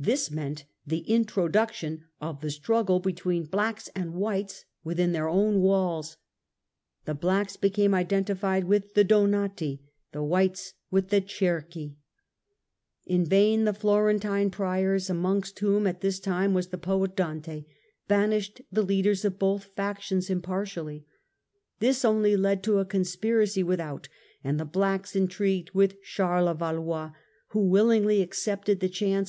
[0.00, 6.16] This meant the introduction of the struggle between Blacks and Whites within their own walls;
[7.04, 9.80] the Blacks became identified with the Donati,
[10.10, 11.94] the Whites with the Cerchi.
[13.06, 17.64] In vain the Florentine Priors, amongst whom at this time was the poet Dante,
[18.08, 21.06] banished the leaders of both factions impartially:
[21.78, 24.08] this only led to conspiracy without,
[24.42, 27.12] and the Blacks intrigued with Charles of Valois,
[27.50, 29.28] who willingly accepted the chance